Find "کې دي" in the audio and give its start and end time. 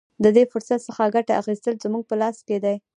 2.47-2.75